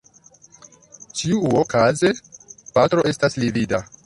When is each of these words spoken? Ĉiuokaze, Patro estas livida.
Ĉiuokaze, 1.19 2.13
Patro 2.79 3.07
estas 3.13 3.41
livida. 3.47 3.85